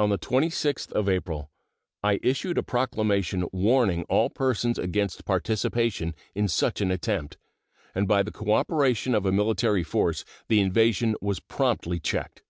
[0.00, 1.48] On the 26th of April
[2.02, 7.36] I issued a proclamation warning all persons against participation in such an attempt,
[7.94, 12.42] and by the cooperation of a military force the invasion was promptly checked.